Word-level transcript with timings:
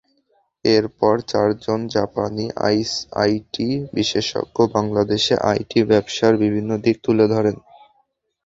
এরপর 0.65 1.15
চারজন 1.27 1.79
জাপানি 1.95 2.45
আইটি 3.19 3.67
বিশেষজ্ঞ 3.93 4.57
বাংলাদেশে 4.75 5.35
আইটি 5.49 5.79
ব্যবসার 5.91 6.33
বিভিন্ন 6.43 6.69
দিক 6.85 6.95
তুলে 7.05 7.25
ধরেন। 7.33 7.55